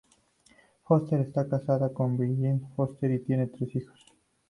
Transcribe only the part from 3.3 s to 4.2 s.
tres hijos.